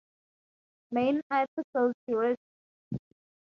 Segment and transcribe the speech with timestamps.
[0.89, 2.41] "Main article Jurists"